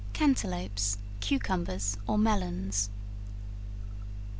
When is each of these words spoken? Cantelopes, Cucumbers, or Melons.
Cantelopes, 0.13 0.97
Cucumbers, 1.19 1.95
or 2.07 2.17
Melons. 2.17 2.89